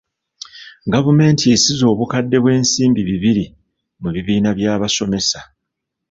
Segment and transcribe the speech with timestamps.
[0.93, 3.45] Gavumenti esize obukadde bw'ensimbi bibiri
[4.01, 5.39] mu bibiina by'abasomesa.